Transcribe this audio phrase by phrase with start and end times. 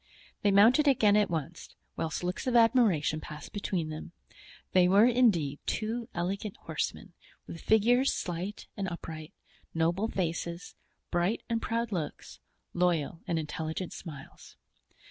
[0.41, 4.13] They mounted again at once, whilst looks of admiration passed between them.
[4.71, 7.13] They were indeed two elegant horsemen,
[7.45, 9.31] with figures slight and upright,
[9.75, 10.73] noble faces,
[11.11, 12.39] bright and proud looks,
[12.73, 14.55] loyal and intelligent smiles.